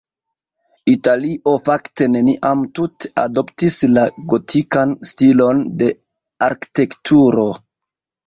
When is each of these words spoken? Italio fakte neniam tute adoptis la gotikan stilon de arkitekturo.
Italio 0.91 1.51
fakte 1.67 2.05
neniam 2.13 2.63
tute 2.79 3.11
adoptis 3.25 3.77
la 3.97 4.05
gotikan 4.33 4.95
stilon 5.11 5.61
de 5.83 5.91
arkitekturo. 6.49 7.47